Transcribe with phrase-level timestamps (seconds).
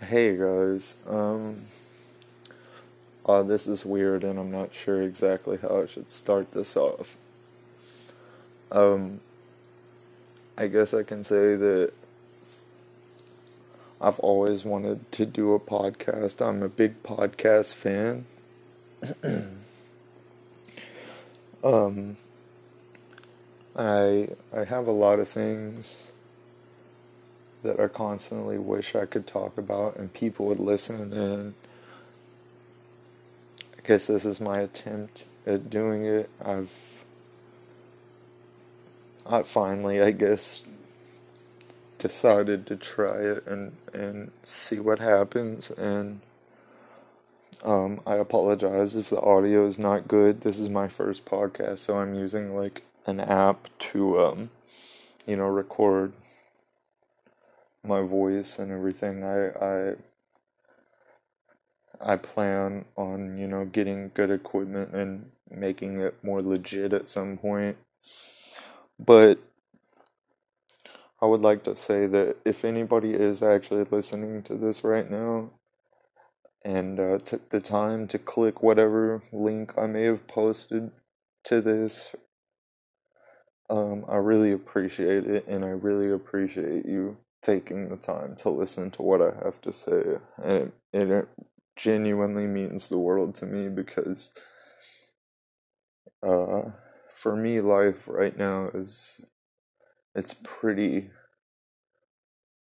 [0.00, 1.62] Hey guys, um,
[3.26, 7.16] uh, this is weird and I'm not sure exactly how I should start this off.
[8.70, 9.20] Um,
[10.56, 11.92] I guess I can say that
[14.00, 16.46] I've always wanted to do a podcast.
[16.46, 18.24] I'm a big podcast fan.
[21.64, 22.16] um,
[23.76, 26.07] I I have a lot of things
[27.68, 31.54] that I constantly wish I could talk about and people would listen and
[33.76, 36.30] I guess this is my attempt at doing it.
[36.42, 36.72] I've
[39.26, 40.64] I finally I guess
[41.98, 46.20] decided to try it and and see what happens and
[47.64, 50.42] um, I apologize if the audio is not good.
[50.42, 54.50] This is my first podcast, so I'm using like an app to um,
[55.26, 56.12] you know record
[57.88, 59.24] my voice and everything.
[59.24, 59.94] I I
[62.00, 67.38] I plan on, you know, getting good equipment and making it more legit at some
[67.38, 67.76] point.
[68.98, 69.38] But
[71.20, 75.50] I would like to say that if anybody is actually listening to this right now
[76.64, 80.92] and uh, took the time to click whatever link I may have posted
[81.44, 82.14] to this,
[83.68, 88.90] um, I really appreciate it and I really appreciate you taking the time to listen
[88.92, 90.18] to what I have to say.
[90.42, 91.28] And it, it
[91.76, 94.30] genuinely means the world to me because
[96.22, 96.70] uh,
[97.12, 99.30] for me, life right now is
[100.14, 101.10] it's pretty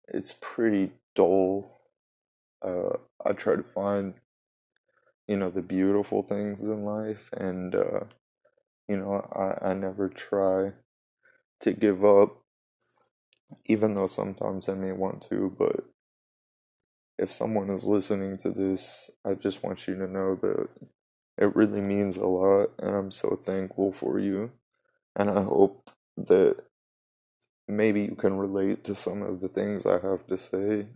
[0.09, 1.81] it's pretty dull.
[2.63, 4.15] Uh, I try to find
[5.29, 8.01] you know the beautiful things in life, and uh,
[8.89, 10.73] you know I I never try
[11.61, 12.44] to give up
[13.67, 15.85] even though sometimes I may want to, but
[17.19, 20.69] if someone is listening to this, I just want you to know that
[21.39, 24.53] it really means a lot, and I'm so thankful for you.
[25.17, 26.57] And I hope that
[27.69, 30.87] maybe you can relate to some of the things I have to say.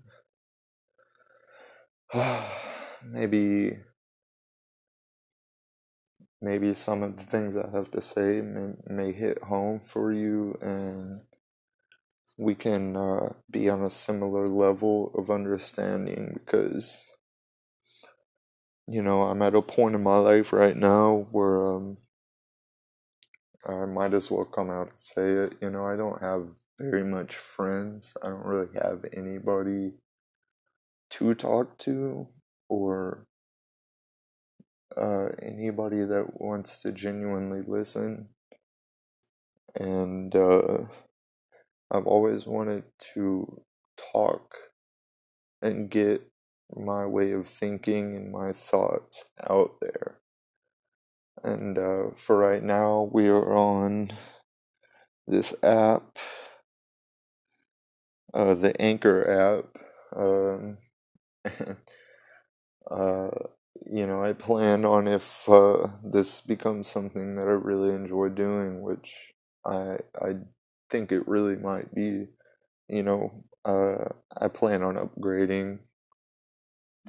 [3.04, 3.78] maybe
[6.40, 10.56] maybe some of the things I have to say may, may hit home for you
[10.62, 11.20] and
[12.38, 17.10] we can uh, be on a similar level of understanding because
[18.86, 21.98] you know i'm at a point in my life right now where um,
[23.66, 26.46] i might as well come out and say it you know i don't have
[26.78, 28.16] very much friends.
[28.22, 29.94] I don't really have anybody
[31.10, 32.28] to talk to
[32.68, 33.26] or
[34.96, 38.28] uh, anybody that wants to genuinely listen.
[39.74, 40.84] And uh,
[41.90, 42.84] I've always wanted
[43.14, 43.62] to
[44.12, 44.56] talk
[45.62, 46.22] and get
[46.74, 50.18] my way of thinking and my thoughts out there.
[51.42, 54.10] And uh, for right now, we are on
[55.26, 56.18] this app,
[58.34, 59.78] uh, the Anchor app.
[60.16, 60.78] Um,
[62.90, 63.30] uh,
[63.90, 68.82] you know, I plan on if uh, this becomes something that I really enjoy doing,
[68.82, 69.34] which
[69.64, 70.36] I I
[70.90, 72.26] think it really might be.
[72.88, 75.80] You know, uh, I plan on upgrading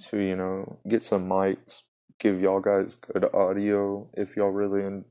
[0.09, 1.81] to you know get some mics,
[2.19, 5.03] give y'all guys good audio if y'all really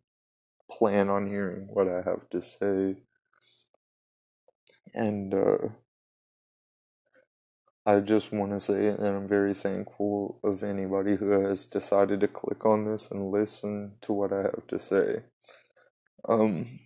[0.70, 2.96] plan on hearing what I have to say,
[4.94, 5.68] and uh,
[7.88, 12.28] I just want to say that I'm very thankful of anybody who has decided to
[12.28, 15.22] click on this and listen to what I have to say.
[16.28, 16.80] Um,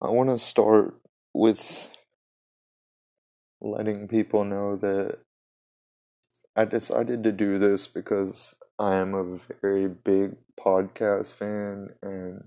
[0.00, 0.94] I want to start
[1.32, 1.90] with
[3.62, 5.18] letting people know that
[6.54, 12.44] I decided to do this because I am a very big podcast fan and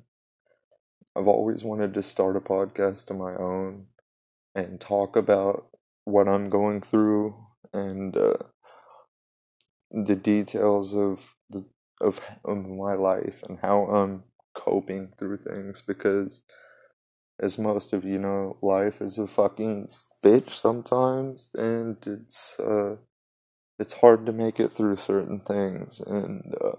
[1.16, 3.88] I've always wanted to start a podcast of my own
[4.54, 5.68] and talk about
[6.06, 7.36] what I'm going through
[7.74, 8.34] and uh,
[9.92, 11.66] the details of the
[12.00, 14.24] of, of my life and how I'm
[14.54, 16.42] coping through things because
[17.40, 19.88] as most of you know, life is a fucking
[20.24, 22.98] bitch sometimes, and it's uh,
[23.80, 26.78] it's hard to make it through certain things, and uh,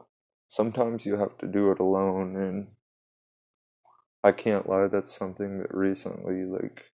[0.49, 2.37] sometimes you have to do it alone.
[2.37, 2.69] And
[4.23, 6.93] I can't lie, that's something that recently, like,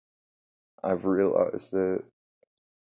[0.84, 2.04] I've realized that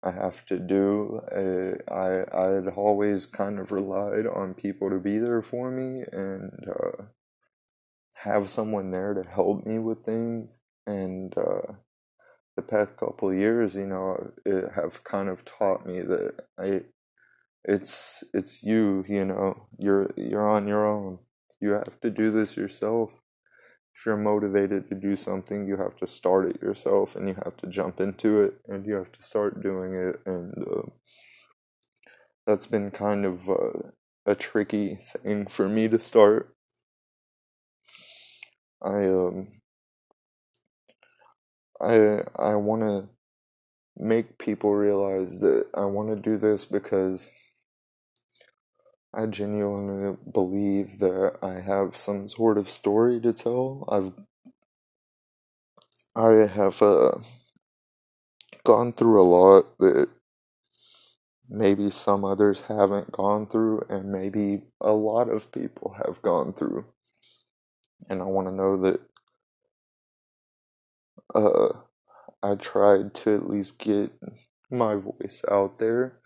[0.03, 1.21] I have to do.
[1.31, 6.51] I I I'd always kind of relied on people to be there for me, and
[6.69, 7.03] uh,
[8.25, 11.74] have someone there to help me with things and uh,
[12.56, 16.81] the past couple years, you know, it have kind of taught me that I,
[17.63, 21.19] it's it's you, you know, you're you're on your own.
[21.60, 23.12] You have to do this yourself.
[23.95, 27.57] If you're motivated to do something, you have to start it yourself, and you have
[27.57, 30.89] to jump into it, and you have to start doing it, and uh,
[32.45, 33.89] that's been kind of uh,
[34.25, 36.55] a tricky thing for me to start.
[38.85, 39.47] I um
[41.81, 43.09] I I want to
[43.97, 47.29] make people realize that I want to do this because
[49.15, 53.83] I genuinely believe that I have some sort of story to tell.
[53.89, 54.13] I've
[56.15, 57.19] I have uh,
[58.65, 60.09] gone through a lot that
[61.49, 66.85] maybe some others haven't gone through, and maybe a lot of people have gone through.
[68.09, 69.00] And I want to know that
[71.33, 71.80] uh,
[72.44, 74.12] I tried to at least get
[74.69, 76.19] my voice out there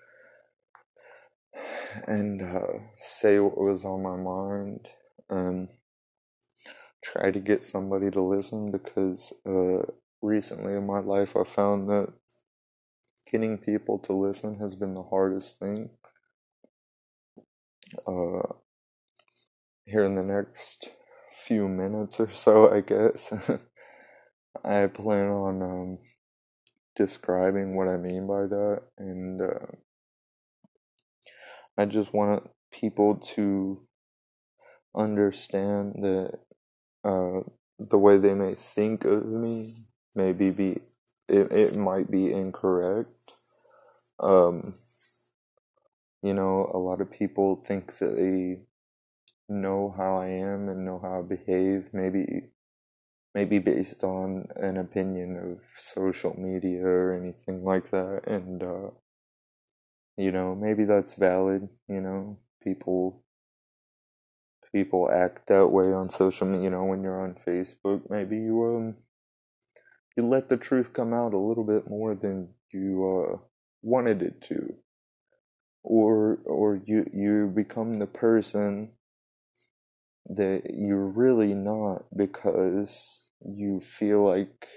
[2.08, 4.90] and uh, say what was on my mind
[5.30, 5.70] and
[7.04, 9.84] try to get somebody to listen because uh,
[10.22, 12.14] recently in my life I found that
[13.32, 15.92] getting people to listen has been the hardest thing.
[18.06, 18.54] Uh,
[19.86, 20.90] here in the next
[21.32, 23.34] few minutes or so, I guess,
[24.64, 25.98] I plan on um,
[26.96, 29.66] describing what I mean by that, and uh,
[31.78, 33.82] I just want people to
[34.96, 36.40] understand that
[37.04, 37.42] uh,
[37.80, 39.72] the way they may think of me
[40.16, 40.78] maybe be
[41.28, 43.12] it, it might be incorrect.
[44.20, 44.74] Um,
[46.22, 48.60] you know, a lot of people think that they
[49.50, 52.52] know how I am and know how I behave, maybe
[53.36, 58.22] maybe based on an opinion of social media or anything like that.
[58.28, 58.90] And uh,
[60.18, 63.24] you know, maybe that's valid, you know, people
[64.74, 68.64] people act that way on social media, you know, when you're on Facebook, maybe you
[68.66, 68.96] um
[70.18, 73.38] you let the truth come out a little bit more than you uh
[73.82, 74.76] wanted it to.
[75.84, 78.92] Or or you you become the person
[80.30, 84.68] that you're really not because you feel like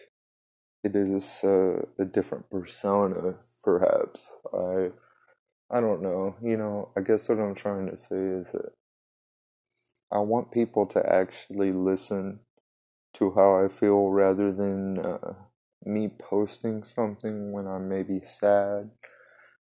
[0.85, 4.37] it is a, a different persona perhaps.
[4.53, 4.91] I
[5.71, 6.37] i don't know.
[6.43, 8.73] You know i guess what i'm trying to say is that
[10.11, 12.41] i want people to actually listen
[13.15, 15.35] to how i feel rather than uh,
[15.85, 18.91] me posting something when I'm maybe sad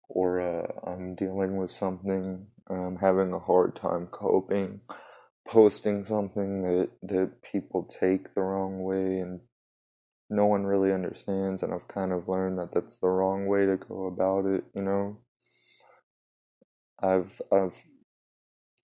[0.09, 4.81] or uh, I'm dealing with something, I'm having a hard time coping,
[5.47, 9.41] posting something that, that people take the wrong way and
[10.31, 13.77] no one really understands, and I've kind of learned that that's the wrong way to
[13.77, 15.19] go about it, you know.
[17.01, 17.75] I've I've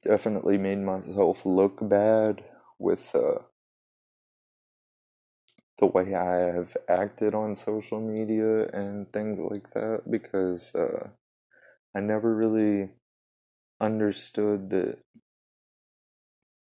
[0.02, 2.44] definitely made myself look bad
[2.78, 3.38] with uh,
[5.78, 11.08] the way I have acted on social media and things like that because uh,
[11.94, 12.90] I never really
[13.80, 14.98] understood that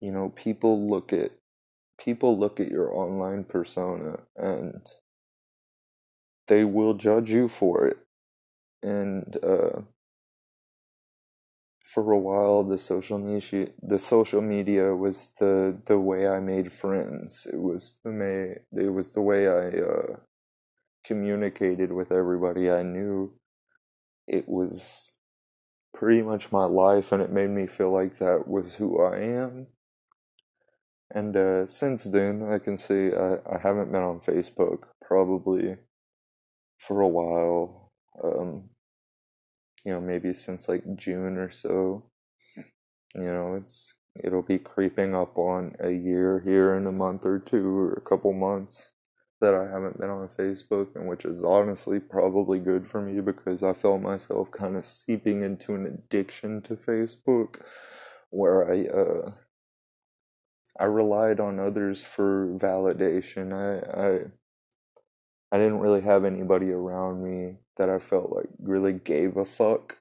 [0.01, 1.33] you know people look at
[1.99, 4.87] people look at your online persona and
[6.49, 7.99] they will judge you for it
[8.83, 9.81] and uh,
[11.91, 16.73] for a while the social media the social media was the the way I made
[16.73, 17.47] friends.
[17.53, 20.17] It was the may it was the way I uh,
[21.05, 23.35] communicated with everybody I knew.
[24.29, 25.17] It was
[25.95, 29.67] pretty much my life, and it made me feel like that was who I am.
[31.13, 35.77] And uh, since then, I can say I, I haven't been on Facebook probably
[36.79, 37.93] for a while.
[38.23, 38.71] Um,
[39.85, 42.05] you know, maybe since like June or so.
[43.15, 47.39] You know, it's it'll be creeping up on a year here in a month or
[47.39, 48.93] two or a couple months
[49.41, 53.63] that I haven't been on Facebook, and which is honestly probably good for me because
[53.63, 57.61] I felt myself kind of seeping into an addiction to Facebook
[58.31, 59.33] where I uh
[60.79, 63.53] I relied on others for validation.
[63.53, 64.31] I I
[65.53, 69.99] I didn't really have anybody around me that I felt like really gave a fuck.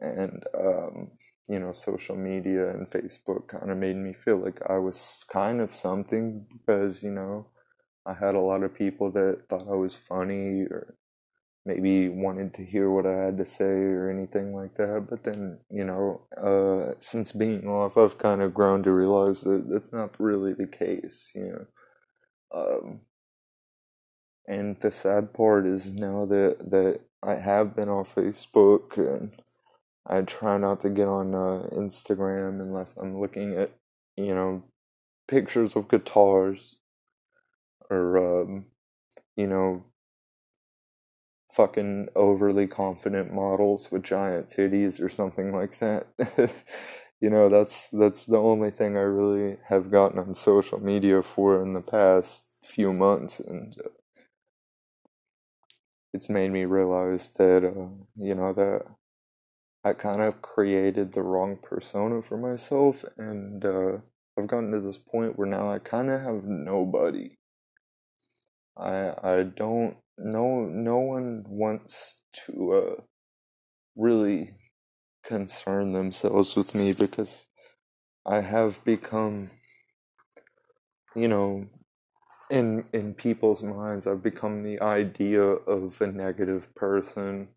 [0.00, 1.12] And, um,
[1.48, 5.60] you know, social media and Facebook kind of made me feel like I was kind
[5.60, 7.46] of something because, you know,
[8.04, 10.96] I had a lot of people that thought I was funny or
[11.64, 15.06] maybe wanted to hear what I had to say or anything like that.
[15.08, 19.68] But then, you know, uh, since being off, I've kind of grown to realize that
[19.70, 21.66] that's not really the case, you know.
[22.54, 23.00] Um,
[24.46, 29.32] And the sad part is now that that I have been on Facebook and
[30.06, 33.72] I try not to get on uh, Instagram unless I'm looking at
[34.16, 34.64] you know
[35.28, 36.78] pictures of guitars
[37.90, 38.66] or um,
[39.36, 39.84] you know
[41.52, 46.06] fucking overly confident models with giant titties or something like that.
[47.20, 51.62] you know, that's that's the only thing I really have gotten on social media for
[51.62, 53.88] in the past few months and uh,
[56.12, 58.82] it's made me realize that uh, you know that
[59.84, 63.98] I kind of created the wrong persona for myself and uh,
[64.36, 67.38] I've gotten to this point where now I kind of have nobody.
[68.76, 73.02] I I don't no no one wants to uh,
[73.96, 74.54] really
[75.24, 77.46] concern themselves with me because
[78.26, 79.50] I have become
[81.14, 81.68] you know
[82.50, 87.48] in in people's minds I've become the idea of a negative person.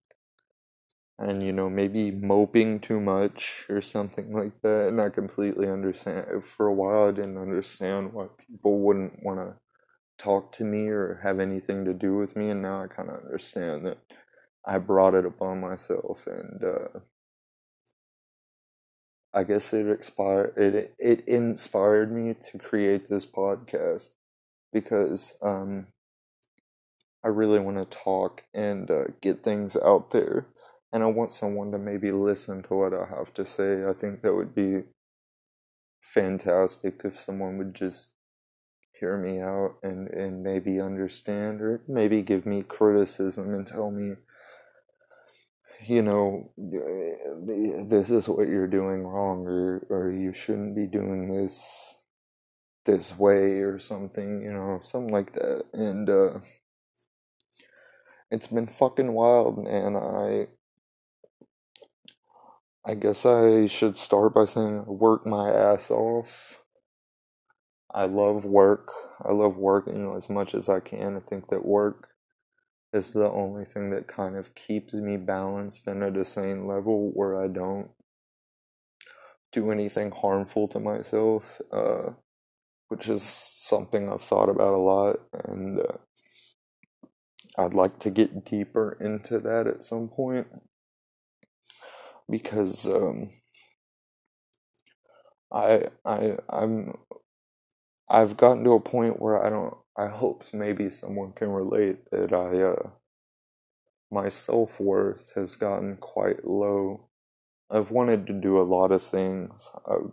[1.17, 6.45] And you know maybe moping too much or something like that and I completely understand
[6.45, 9.55] for a while I didn't understand why people wouldn't want to
[10.17, 13.23] talk to me or have anything to do with me and now I kind of
[13.23, 13.97] understand that
[14.65, 16.99] I brought it upon myself and uh,
[19.33, 24.13] I guess it expired it it inspired me to create this podcast
[24.71, 25.87] because um,
[27.23, 30.47] I really want to talk and uh, get things out there
[30.93, 33.85] and I want someone to maybe listen to what I have to say.
[33.85, 34.83] I think that would be
[36.01, 38.14] fantastic if someone would just
[38.99, 44.15] hear me out and, and maybe understand or maybe give me criticism and tell me
[45.85, 51.95] you know this is what you're doing wrong or or you shouldn't be doing this
[52.85, 55.63] this way or something you know something like that.
[55.73, 56.39] And uh
[58.31, 59.95] it's been fucking wild man.
[59.95, 60.47] I
[62.87, 66.64] i guess i should start by saying work my ass off
[67.95, 68.91] I love work.
[69.23, 71.15] I love working you know, as much as I can.
[71.15, 72.09] I think that work
[72.91, 77.11] is the only thing that kind of keeps me balanced and at a sane level
[77.13, 77.89] where I don't
[79.53, 82.11] do anything harmful to myself, uh,
[82.89, 85.21] which is something I've thought about a lot.
[85.45, 85.97] And uh,
[87.57, 90.47] I'd like to get deeper into that at some point
[92.29, 93.29] because um,
[95.53, 96.95] I I I'm
[98.09, 99.75] I've gotten to a point where I don't.
[99.97, 102.89] I hope maybe someone can relate that I, uh,
[104.11, 107.07] my self worth has gotten quite low.
[107.71, 109.71] I've wanted to do a lot of things.
[109.89, 110.11] I've,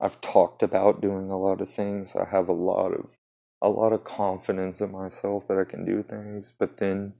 [0.00, 2.16] I've talked about doing a lot of things.
[2.16, 3.06] I have a lot of,
[3.62, 6.52] a lot of confidence in myself that I can do things.
[6.58, 7.14] But then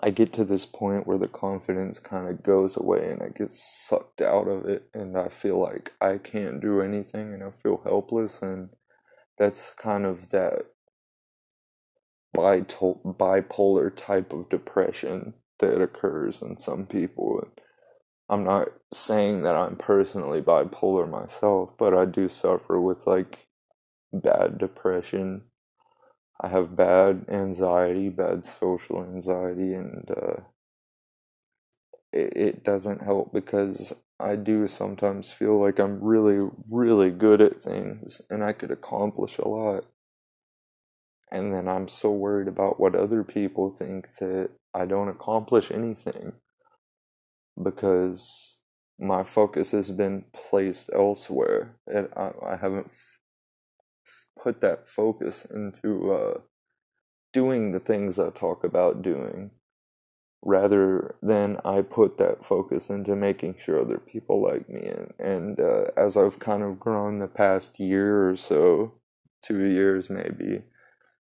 [0.00, 3.50] I get to this point where the confidence kind of goes away and I get
[3.50, 7.82] sucked out of it and I feel like I can't do anything and I feel
[7.84, 8.70] helpless and
[9.36, 10.66] that's kind of that
[12.34, 17.46] bipolar type of depression that occurs in some people.
[18.28, 23.46] I'm not saying that I'm personally bipolar myself, but I do suffer with like
[24.12, 25.42] bad depression
[26.42, 30.40] I have bad anxiety, bad social anxiety, and uh,
[32.12, 37.62] it, it doesn't help because I do sometimes feel like I'm really, really good at
[37.62, 39.84] things and I could accomplish a lot.
[41.30, 46.32] And then I'm so worried about what other people think that I don't accomplish anything
[47.62, 48.60] because
[48.98, 52.90] my focus has been placed elsewhere and I, I haven't
[54.42, 56.40] put that focus into uh,
[57.32, 59.50] doing the things I talk about doing
[60.44, 64.86] rather than I put that focus into making sure other people like me.
[64.86, 68.94] And, and uh, as I've kind of grown the past year or so,
[69.40, 70.62] two years maybe,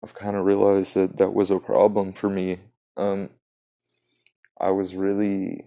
[0.04, 2.58] I've kind of realized that that was a problem for me.
[2.96, 3.30] Um,
[4.60, 5.64] I was really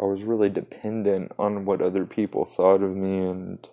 [0.00, 3.68] I was really dependent on what other people thought of me and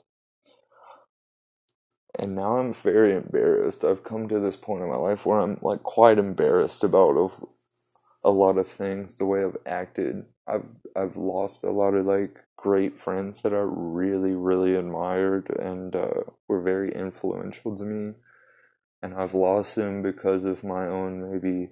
[2.19, 3.83] and now I'm very embarrassed.
[3.83, 7.45] I've come to this point in my life where I'm like quite embarrassed about of
[8.23, 10.25] a lot of things, the way I've acted.
[10.47, 15.95] I've I've lost a lot of like great friends that I really really admired and
[15.95, 18.13] uh, were very influential to me,
[19.01, 21.71] and I've lost them because of my own maybe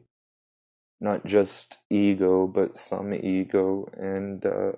[1.02, 4.72] not just ego but some ego and uh,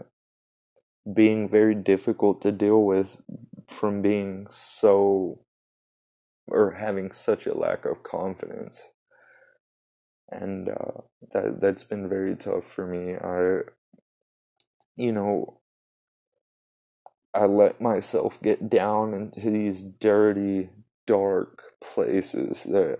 [1.13, 3.17] being very difficult to deal with
[3.67, 5.39] from being so
[6.47, 8.89] or having such a lack of confidence
[10.29, 11.01] and uh,
[11.33, 13.61] that that's been very tough for me i
[14.95, 15.59] you know
[17.33, 20.69] i let myself get down into these dirty
[21.05, 22.99] dark places that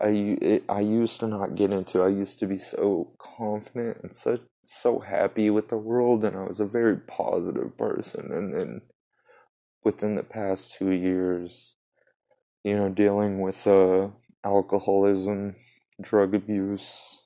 [0.00, 2.00] I I used to not get into.
[2.00, 6.44] I used to be so confident and so so happy with the world, and I
[6.44, 8.30] was a very positive person.
[8.32, 8.82] And then
[9.82, 11.76] within the past two years,
[12.68, 14.08] you know, dealing with uh,
[14.44, 15.56] alcoholism,
[16.02, 17.22] drug abuse,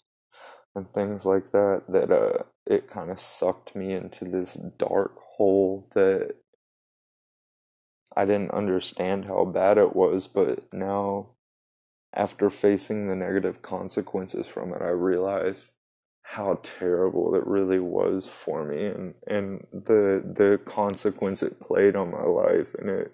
[0.76, 5.88] and things like that, that uh, it kind of sucked me into this dark hole
[5.96, 6.37] that
[8.16, 11.30] I didn't understand how bad it was, but now
[12.14, 15.72] after facing the negative consequences from it, I realized
[16.22, 22.12] how terrible it really was for me and, and the the consequence it played on
[22.12, 23.12] my life and it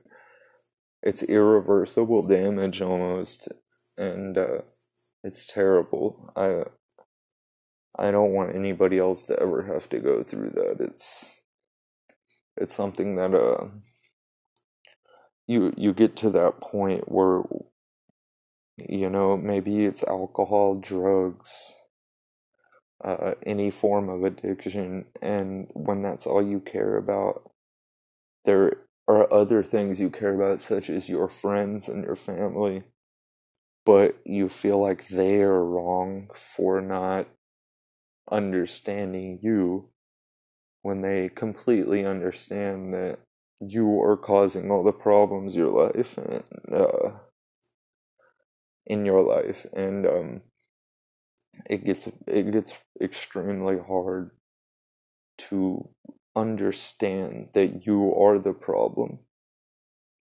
[1.09, 3.49] it's irreversible damage almost
[3.97, 4.61] and uh,
[5.25, 6.33] it's terrible.
[6.37, 6.65] I
[7.99, 10.77] I don't want anybody else to ever have to go through that.
[10.81, 11.41] It's
[12.57, 13.69] it's something that uh
[15.47, 17.43] you you get to that point where
[18.77, 21.75] you know, maybe it's alcohol, drugs,
[23.05, 25.07] uh, any form of addiction.
[25.21, 27.51] And when that's all you care about,
[28.45, 28.73] there
[29.39, 32.85] other things you care about, such as your friends and your family.
[33.85, 37.29] But you feel like they are wrong for not
[38.31, 39.89] understanding you
[40.83, 43.19] when they completely understand that
[43.61, 47.11] you are causing all the problems in your life and uh,
[48.87, 50.43] in your life and um,
[51.69, 54.31] it gets it gets extremely hard
[55.37, 55.89] to
[56.37, 59.19] understand that you are the problem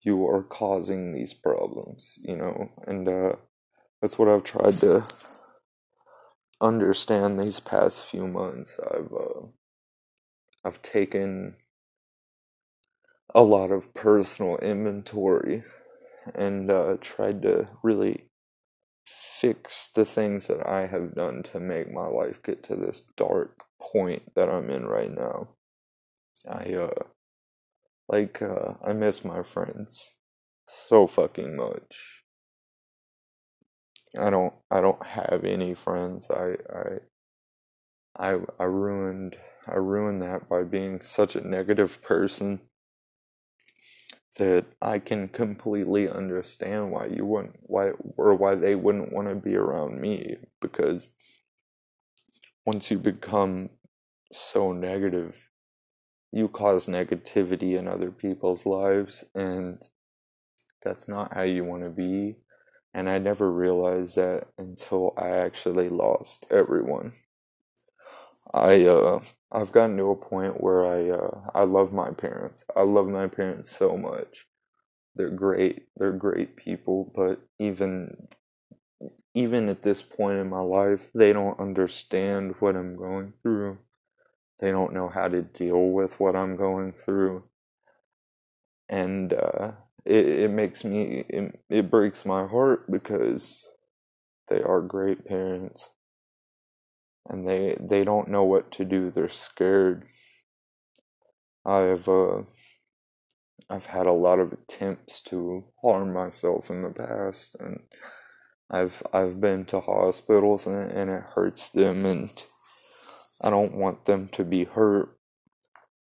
[0.06, 3.34] you are causing these problems you know and uh,
[4.02, 5.04] that's what i've tried to
[6.62, 9.48] understand these past few months i've uh,
[10.66, 11.56] i've taken
[13.36, 15.64] a lot of personal inventory
[16.36, 18.26] and uh, tried to really
[19.08, 23.64] fix the things that I have done to make my life get to this dark
[23.82, 25.50] point that I'm in right now.
[26.50, 27.04] I uh
[28.08, 30.18] like uh I miss my friends
[30.68, 32.24] so fucking much.
[34.18, 36.32] I don't I don't have any friends.
[36.32, 37.00] I I
[38.18, 39.38] I I ruined
[39.68, 42.62] I ruined that by being such a negative person
[44.38, 49.36] that I can completely understand why you wouldn't why or why they wouldn't want to
[49.36, 51.12] be around me because
[52.66, 53.70] once you become
[54.32, 55.45] so negative
[56.36, 59.82] you cause negativity in other people's lives and
[60.84, 62.38] that's not how you want to be
[62.94, 67.14] and I never realized that until I actually lost everyone
[68.54, 69.22] I uh
[69.52, 72.66] I've gotten to a point where I uh I love my parents.
[72.76, 74.46] I love my parents so much.
[75.16, 75.88] They're great.
[75.98, 78.28] They're great people, but even
[79.36, 83.78] even at this point in my life, they don't understand what I'm going through.
[84.60, 87.44] They don't know how to deal with what I'm going through.
[88.90, 89.72] And uh
[90.06, 93.68] it it makes me it, it breaks my heart because
[94.48, 95.90] they are great parents
[97.28, 99.12] and they they don't know what to do.
[99.12, 100.06] They're scared.
[101.66, 102.44] I've uh,
[103.70, 107.82] I've had a lot of attempts to harm myself in the past, and
[108.70, 112.30] I've I've been to hospitals and and it hurts them, and
[113.42, 115.18] I don't want them to be hurt,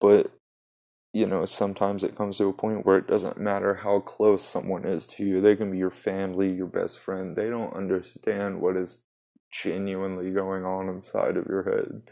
[0.00, 0.32] but
[1.12, 4.85] you know sometimes it comes to a point where it doesn't matter how close someone
[4.85, 5.40] is to you.
[5.40, 7.37] They can be your family, your best friend.
[7.37, 9.02] They don't understand what is
[9.52, 12.02] genuinely going on inside of your head.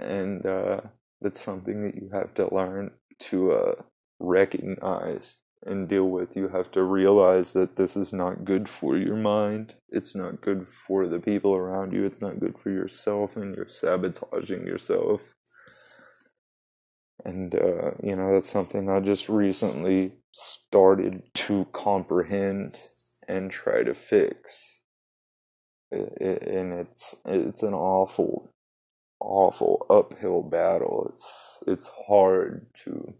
[0.00, 0.80] And uh,
[1.20, 3.74] that's something that you have to learn to uh,
[4.18, 6.36] recognize and deal with.
[6.36, 9.74] You have to realize that this is not good for your mind.
[9.88, 12.04] It's not good for the people around you.
[12.04, 15.22] It's not good for yourself, and you're sabotaging yourself.
[17.24, 22.76] And, uh, you know, that's something I just recently started to comprehend
[23.28, 24.82] and try to fix
[25.92, 28.52] and it's it's an awful
[29.20, 33.14] awful uphill battle it's it's hard to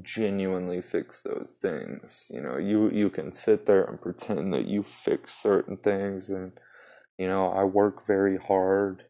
[0.00, 2.30] genuinely fix those things.
[2.32, 6.52] You know you you can sit there and pretend that you fix certain things and
[7.18, 9.04] you know I work very hard.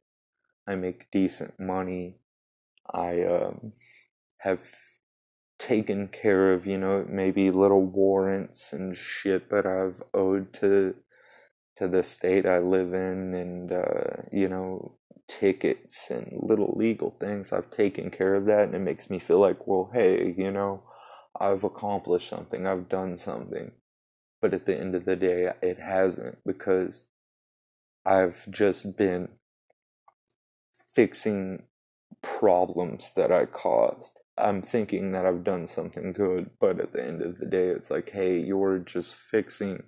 [0.67, 2.17] I make decent money.
[2.93, 3.73] I um
[4.39, 4.61] have
[5.59, 10.95] taken care of, you know, maybe little warrants and shit that I've owed to
[11.79, 14.97] to the state I live in and uh, you know,
[15.29, 17.53] tickets and little legal things.
[17.53, 20.83] I've taken care of that and it makes me feel like, well, hey, you know,
[21.39, 23.73] I've accomplished something, I've done something.
[24.41, 27.09] But at the end of the day, it hasn't because
[28.05, 29.29] I've just been
[30.95, 31.65] fixing
[32.23, 34.21] problems that I caused.
[34.37, 37.91] I'm thinking that I've done something good, but at the end of the day, it's
[37.91, 39.85] like, hey, you're just fixing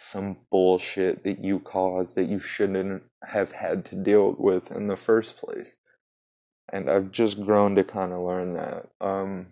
[0.00, 4.96] some bullshit that you caused that you shouldn't have had to deal with in the
[4.96, 5.78] first place.
[6.72, 8.86] And I've just grown to kind of learn that.
[9.00, 9.48] Um,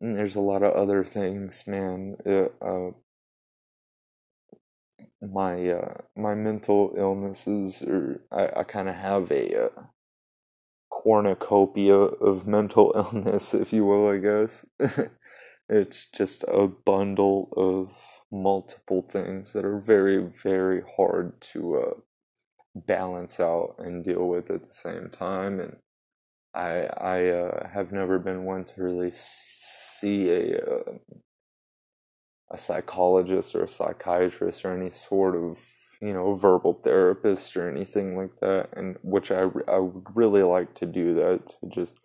[0.00, 2.16] there's a lot of other things, man.
[2.26, 2.90] Uh, uh,
[5.20, 9.82] my uh, my mental illnesses, or I, I kind of have a uh,
[10.90, 14.66] cornucopia of mental illness, if you will, I guess.
[15.68, 21.94] it's just a bundle of multiple things that are very, very hard to uh,
[22.74, 25.60] balance out and deal with at the same time.
[25.60, 25.76] And
[26.54, 30.92] I, I uh, have never been one to really see a uh,
[32.52, 35.58] a psychologist or a psychiatrist or any sort of
[36.02, 40.74] you know verbal therapist or anything like that and which i i would really like
[40.74, 42.00] to do that to just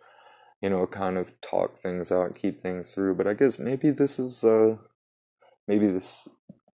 [0.62, 4.18] you know kind of talk things out keep things through but i guess maybe this
[4.18, 4.76] is uh
[5.68, 6.28] maybe this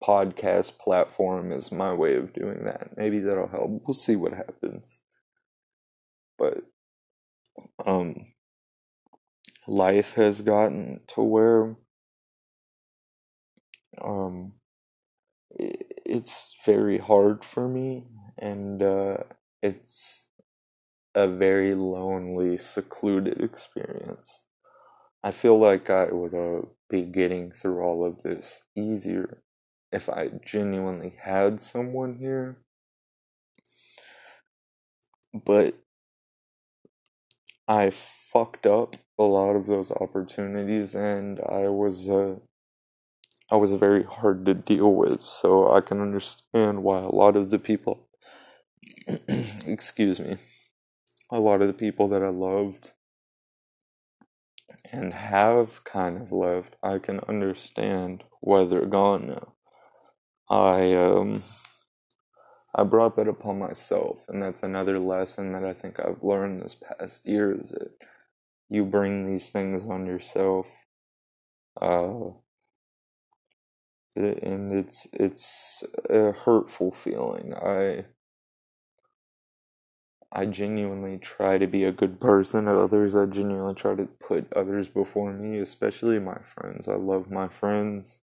[0.02, 2.96] podcast platform is my way of doing that.
[2.96, 3.82] Maybe that'll help.
[3.86, 5.00] We'll see what happens.
[6.38, 6.64] But
[7.86, 8.32] um
[9.66, 11.76] life has gotten to where
[14.02, 14.54] um
[15.58, 18.06] it's very hard for me
[18.38, 19.18] and uh,
[19.62, 20.28] it's
[21.14, 24.44] a very lonely secluded experience
[25.22, 29.42] i feel like i would uh, be getting through all of this easier
[29.92, 32.58] if i genuinely had someone here.
[35.32, 35.74] But
[37.68, 42.36] i fucked up a lot of those opportunities and i was uh,
[43.52, 47.50] I was very hard to deal with, so I can understand why a lot of
[47.50, 48.06] the people,
[49.66, 50.36] excuse me,
[51.30, 52.92] a lot of the people that I loved
[54.92, 59.52] and have kind of left, I can understand why they're gone now.
[60.48, 61.42] I um
[62.74, 66.76] I brought that upon myself, and that's another lesson that I think I've learned this
[66.76, 67.92] past year is that
[68.68, 70.66] you bring these things on yourself.
[71.80, 72.30] Uh,
[74.16, 77.54] and it's it's a hurtful feeling.
[77.54, 78.04] I
[80.32, 83.16] I genuinely try to be a good person to others.
[83.16, 86.86] I genuinely try to put others before me, especially my friends.
[86.88, 88.20] I love my friends.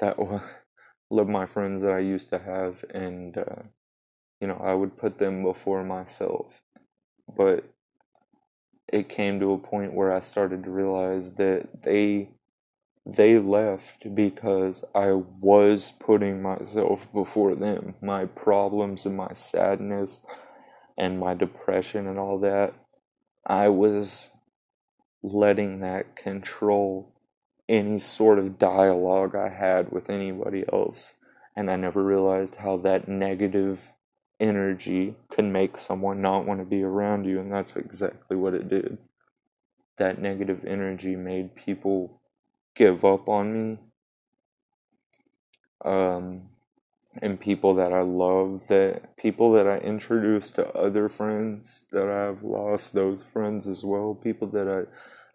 [0.00, 0.42] That was
[1.10, 3.62] love my friends that I used to have, and uh,
[4.40, 6.62] you know I would put them before myself.
[7.34, 7.64] But
[8.88, 12.30] it came to a point where I started to realize that they
[13.06, 17.94] they left because I was putting myself before them.
[18.02, 20.22] My problems and my sadness
[20.96, 22.74] and my depression and all that.
[23.46, 24.30] I was
[25.22, 27.12] letting that control
[27.68, 31.14] any sort of dialogue I had with anybody else.
[31.54, 33.92] And I never realized how that negative
[34.40, 37.40] energy can make someone not want to be around you.
[37.40, 38.98] And that's exactly what it did.
[39.96, 42.20] That negative energy made people
[42.74, 43.78] give up on me.
[45.84, 46.48] Um,
[47.20, 52.42] and people that I love, that people that I introduced to other friends that I've
[52.42, 54.90] lost those friends as well, people that I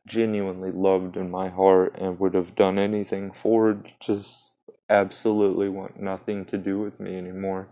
[0.07, 4.53] genuinely loved in my heart and would have done anything for, just
[4.89, 7.67] absolutely want nothing to do with me anymore.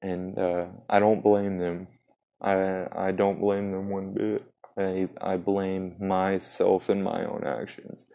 [0.00, 1.86] And uh, I don't blame them.
[2.40, 4.44] I I don't blame them one bit.
[4.76, 8.06] I I blame myself and my own actions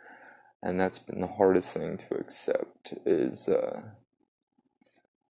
[0.62, 3.82] and that's been the hardest thing to accept is uh,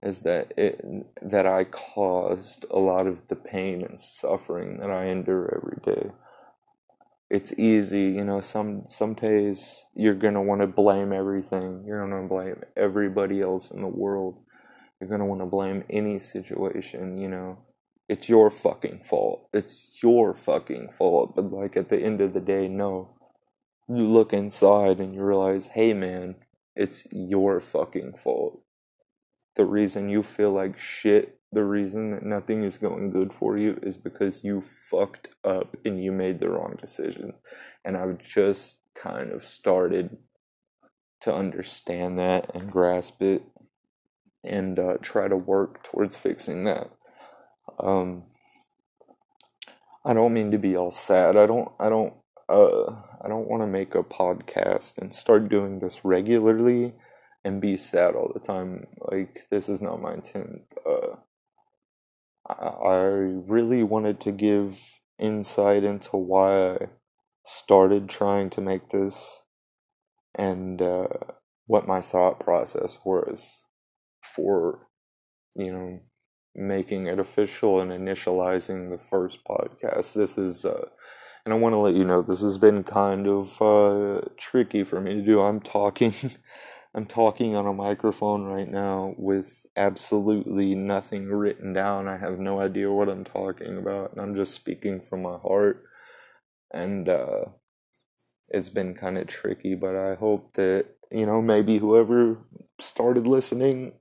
[0.03, 0.81] is that it
[1.23, 6.11] that I caused a lot of the pain and suffering that I endure every day.
[7.29, 11.85] It's easy, you know, some some days you're gonna want to blame everything.
[11.87, 14.39] You're gonna blame everybody else in the world.
[15.01, 17.59] You're gonna want to blame any situation, you know.
[18.09, 19.49] It's your fucking fault.
[19.53, 21.35] It's your fucking fault.
[21.35, 23.17] But like at the end of the day, no
[23.89, 26.37] you look inside and you realize, hey man,
[26.75, 28.63] it's your fucking fault.
[29.57, 33.79] The reason you feel like shit, the reason that nothing is going good for you
[33.83, 37.33] is because you fucked up and you made the wrong decision.
[37.85, 40.19] And I've just kind of started
[41.21, 43.43] to understand that and grasp it
[44.45, 46.91] and uh, try to work towards fixing that.
[47.81, 48.25] Um,
[50.05, 51.37] I don't mean to be all sad.
[51.37, 51.69] I don't.
[51.81, 52.15] I don't.
[52.49, 52.93] Uh,
[53.23, 56.95] I don't want to make a podcast and start doing this regularly
[57.47, 58.89] and be sad all the time.
[58.99, 60.63] Like this is not my intent.
[60.85, 61.17] Uh,
[62.49, 62.95] I,
[63.49, 64.81] really wanted to give
[65.19, 66.79] insight into why I
[67.45, 69.43] started trying to make this
[70.35, 71.07] and uh,
[71.67, 73.67] what my thought process was
[74.23, 74.89] for
[75.57, 76.01] you know
[76.57, 80.15] making it official and initializing the first podcast.
[80.15, 80.87] This is, uh,
[81.45, 85.01] and I want to let you know this has been kind of uh, tricky for
[85.01, 85.43] me to do.
[85.43, 86.15] I'm talking,
[86.97, 92.09] I'm talking on a microphone right now with absolutely nothing written down.
[92.09, 95.85] I have no idea what I'm talking about, and I'm just speaking from my heart.
[96.73, 97.47] And uh,
[98.51, 102.39] it's been kind of tricky, but I hope that you know maybe whoever
[102.81, 103.93] started listening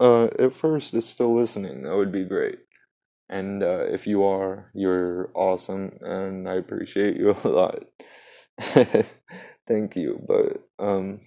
[0.00, 2.58] uh, at first is still listening, that would be great.
[3.28, 7.84] And uh, if you are, you're awesome, and I appreciate you a lot.
[9.68, 10.24] Thank you.
[10.26, 11.20] But um,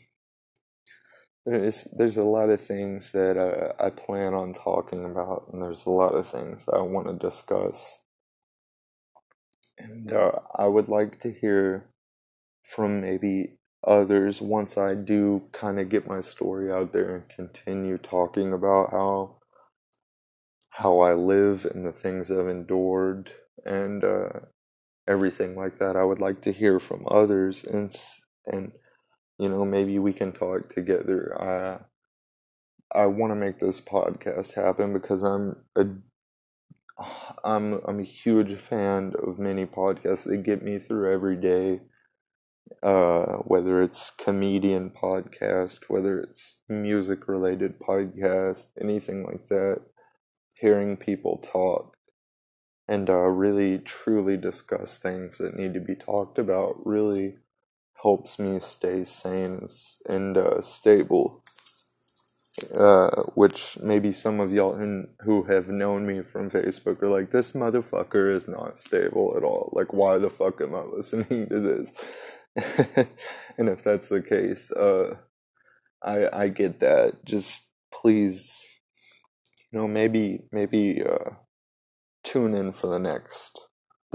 [1.46, 5.86] there's there's a lot of things that uh, I plan on talking about, and there's
[5.86, 8.02] a lot of things I want to discuss.
[9.78, 11.86] And uh, I would like to hear
[12.64, 17.98] from maybe others once I do kind of get my story out there and continue
[17.98, 19.38] talking about how
[20.72, 23.32] how I live and the things I've endured
[23.66, 24.30] and uh,
[25.08, 25.96] everything like that.
[25.96, 27.96] I would like to hear from others and
[28.48, 28.72] and
[29.40, 31.36] you know maybe we can talk together.
[31.42, 31.80] I
[32.92, 35.86] I want to make this podcast happen because I'm a
[37.44, 40.24] I'm I'm a huge fan of many podcasts.
[40.30, 41.82] They get me through every day
[42.82, 49.82] uh, whether it's comedian podcast, whether it's music related podcast, anything like that,
[50.60, 51.98] hearing people talk
[52.88, 57.36] and uh, really truly discuss things that need to be talked about really
[58.06, 59.68] helps me stay sane
[60.08, 61.42] and uh, stable.
[62.78, 64.78] Uh, which maybe some of y'all
[65.26, 69.72] who have known me from Facebook are like, this motherfucker is not stable at all.
[69.74, 71.90] Like, why the fuck am I listening to this?
[73.58, 75.16] and if that's the case, uh,
[76.02, 77.26] I I get that.
[77.26, 78.66] Just please,
[79.72, 81.32] you know, maybe maybe uh,
[82.24, 83.60] tune in for the next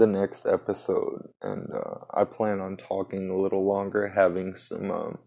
[0.01, 5.19] the next episode, and uh, I plan on talking a little longer, having some um,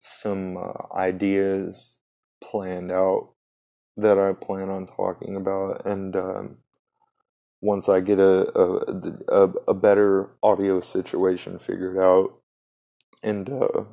[0.00, 2.00] some uh, ideas
[2.42, 3.34] planned out
[3.96, 6.58] that I plan on talking about, and um,
[7.60, 12.40] once I get a, a, a, a better audio situation figured out
[13.22, 13.84] and uh,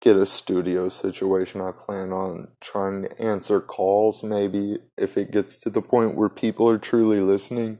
[0.00, 4.24] get a studio situation, I plan on trying to answer calls.
[4.24, 7.78] Maybe if it gets to the point where people are truly listening,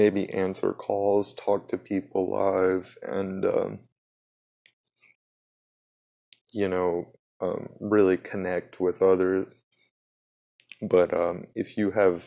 [0.00, 3.80] maybe answer calls, talk to people live, and um,
[6.50, 9.62] you know, um, really connect with others.
[10.80, 12.24] But um, if you have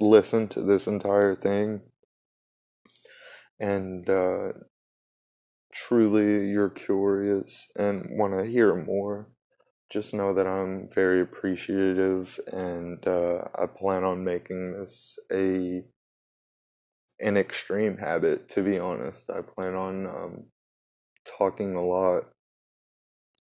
[0.00, 1.82] listened to this entire thing
[3.60, 4.52] and uh,
[5.70, 9.28] truly you're curious and want to hear more,
[9.90, 15.84] just know that I'm very appreciative and uh, I plan on making this a
[17.22, 18.48] an extreme habit.
[18.50, 20.44] To be honest, I plan on um,
[21.38, 22.24] talking a lot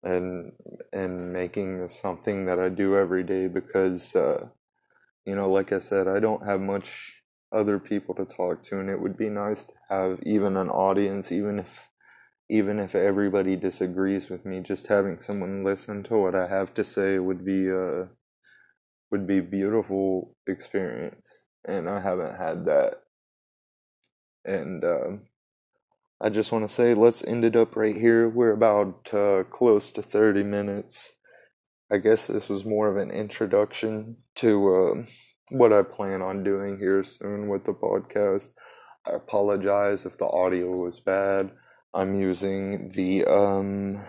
[0.04, 0.54] and
[0.94, 4.16] and making something that I do every day because.
[4.16, 4.50] Uh,
[5.26, 8.90] you know, like I said, I don't have much other people to talk to, and
[8.90, 11.90] it would be nice to have even an audience, even if
[12.50, 16.84] even if everybody disagrees with me, just having someone listen to what I have to
[16.84, 18.10] say would be a
[19.12, 23.04] would be beautiful experience, and I haven't had that.
[24.46, 25.22] And um,
[26.22, 28.28] I just want to say, let's end it up right here.
[28.28, 31.14] We're about uh, close to thirty minutes.
[31.92, 35.08] I guess this was more of an introduction to um,
[35.50, 38.52] what I plan on doing here soon with the podcast.
[39.08, 41.52] I apologize if the audio was bad.
[41.94, 44.06] I'm using the um,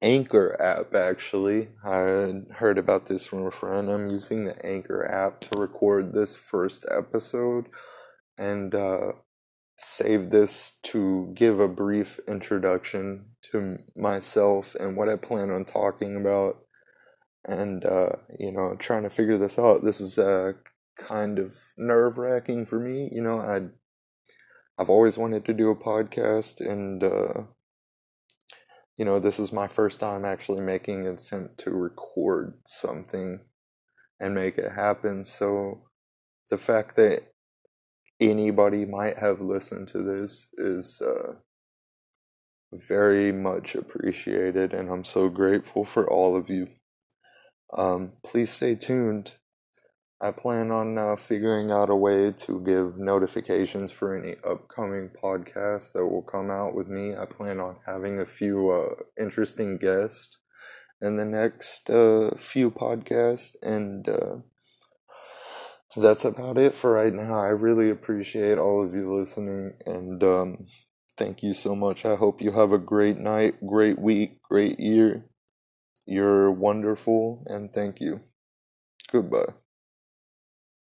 [0.00, 1.70] Anchor app actually.
[1.84, 3.90] I heard about this from a friend.
[3.90, 7.66] I'm using the Anchor app to record this first episode
[8.38, 9.12] and uh,
[9.76, 16.16] save this to give a brief introduction to myself and what I plan on talking
[16.16, 16.56] about
[17.44, 19.82] and uh, you know, trying to figure this out.
[19.82, 20.52] This is uh,
[20.98, 23.08] kind of nerve wracking for me.
[23.12, 23.68] You know, I
[24.80, 27.42] I've always wanted to do a podcast, and uh,
[28.96, 33.40] you know, this is my first time actually making an attempt to record something
[34.20, 35.24] and make it happen.
[35.24, 35.84] So
[36.50, 37.32] the fact that
[38.20, 41.34] anybody might have listened to this is uh,
[42.72, 46.68] very much appreciated, and I'm so grateful for all of you.
[47.72, 49.32] Um, please stay tuned.
[50.20, 55.92] I plan on uh, figuring out a way to give notifications for any upcoming podcasts
[55.92, 57.14] that will come out with me.
[57.14, 60.38] I plan on having a few uh, interesting guests
[61.00, 64.36] in the next uh, few podcasts, and uh,
[65.96, 67.38] that's about it for right now.
[67.38, 70.66] I really appreciate all of you listening, and um,
[71.16, 72.04] thank you so much.
[72.04, 75.24] I hope you have a great night, great week, great year.
[76.06, 78.20] You're wonderful, and thank you.
[79.10, 79.54] Goodbye.